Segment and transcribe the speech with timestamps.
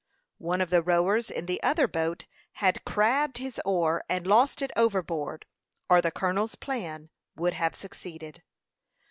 [0.39, 4.71] One of the rowers in the other boat had "crabbed" his oar and lost it
[4.75, 5.45] overboard,
[5.89, 8.41] or the colonel's plan would have succeeded.